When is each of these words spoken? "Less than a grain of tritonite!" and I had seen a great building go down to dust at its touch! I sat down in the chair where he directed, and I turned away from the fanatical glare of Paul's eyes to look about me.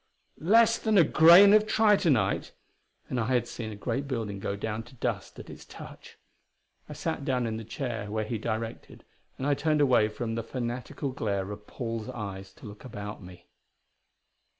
"Less 0.39 0.79
than 0.79 0.97
a 0.97 1.03
grain 1.03 1.53
of 1.53 1.67
tritonite!" 1.67 2.53
and 3.07 3.19
I 3.19 3.27
had 3.27 3.47
seen 3.47 3.71
a 3.71 3.75
great 3.75 4.07
building 4.07 4.39
go 4.39 4.55
down 4.55 4.81
to 4.81 4.95
dust 4.95 5.37
at 5.37 5.47
its 5.47 5.63
touch! 5.63 6.17
I 6.89 6.93
sat 6.93 7.23
down 7.23 7.45
in 7.45 7.57
the 7.57 7.63
chair 7.63 8.09
where 8.09 8.25
he 8.25 8.39
directed, 8.39 9.05
and 9.37 9.45
I 9.45 9.53
turned 9.53 9.79
away 9.79 10.07
from 10.09 10.33
the 10.33 10.41
fanatical 10.41 11.11
glare 11.11 11.51
of 11.51 11.67
Paul's 11.67 12.09
eyes 12.09 12.51
to 12.53 12.65
look 12.65 12.83
about 12.83 13.21
me. 13.21 13.45